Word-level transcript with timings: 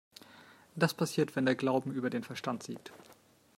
Das 0.75 0.95
passiert, 0.95 1.35
wenn 1.35 1.45
der 1.45 1.53
Glauben 1.53 1.91
über 1.93 2.09
den 2.09 2.23
Verstand 2.23 2.63
siegt. 2.63 2.91